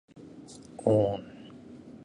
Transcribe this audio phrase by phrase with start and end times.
[0.79, 1.51] おーん